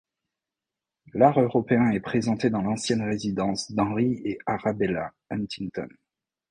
[1.13, 5.89] L'art européen est présenté dans l'ancienne résidence d'Henry et Arabella Huntington.